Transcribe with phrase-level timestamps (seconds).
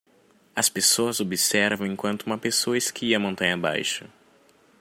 [0.55, 4.05] As pessoas observam enquanto uma pessoa esquia montanha abaixo.